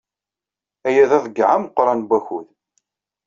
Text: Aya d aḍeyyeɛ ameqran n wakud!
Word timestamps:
Aya 0.87 1.09
d 1.09 1.11
aḍeyyeɛ 1.17 1.51
ameqran 1.55 1.99
n 2.03 2.07
wakud! 2.09 2.47